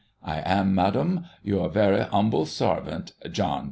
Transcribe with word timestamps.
I 0.23 0.37
am, 0.39 0.73
Madum, 0.73 1.25
your 1.43 1.69
vera 1.69 2.09
humbel 2.11 2.45
sarvint, 2.47 3.11
«John 3.37 3.59